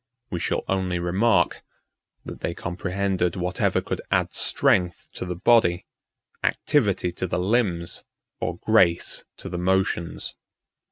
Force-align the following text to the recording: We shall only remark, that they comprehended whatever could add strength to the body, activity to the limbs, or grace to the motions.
We 0.31 0.39
shall 0.39 0.63
only 0.67 0.97
remark, 0.97 1.61
that 2.25 2.39
they 2.39 2.55
comprehended 2.55 3.35
whatever 3.35 3.81
could 3.81 4.01
add 4.09 4.33
strength 4.33 5.07
to 5.13 5.27
the 5.27 5.35
body, 5.35 5.85
activity 6.43 7.11
to 7.11 7.27
the 7.27 7.37
limbs, 7.37 8.03
or 8.39 8.57
grace 8.57 9.25
to 9.37 9.47
the 9.47 9.59
motions. 9.59 10.33